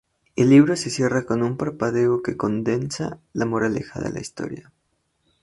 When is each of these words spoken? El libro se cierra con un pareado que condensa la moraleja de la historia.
El 0.35 0.49
libro 0.49 0.75
se 0.77 0.89
cierra 0.89 1.25
con 1.27 1.43
un 1.43 1.57
pareado 1.57 2.23
que 2.23 2.35
condensa 2.35 3.19
la 3.33 3.45
moraleja 3.45 3.99
de 4.01 4.09
la 4.09 4.19
historia. 4.19 4.71